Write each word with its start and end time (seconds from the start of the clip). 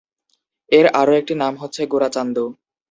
এর 0.71 0.85
আরো 0.93 1.13
একটি 1.15 1.33
নাম 1.35 1.53
হচ্ছে 1.61 1.81
গোরাচান্দ। 1.87 2.37